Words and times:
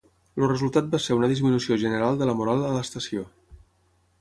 El 0.37 0.45
resultat 0.51 0.87
va 0.95 0.99
ser 1.03 1.17
una 1.17 1.29
disminució 1.33 1.77
general 1.83 2.17
de 2.23 2.29
la 2.31 2.35
moral 2.41 2.65
a 2.71 2.73
l'estació. 2.79 3.29